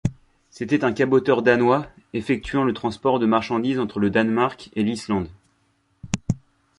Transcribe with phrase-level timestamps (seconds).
[0.49, 5.29] C'était un caboteur danois, effectuant le transport de marchandises entre le Danemark et l'Islande.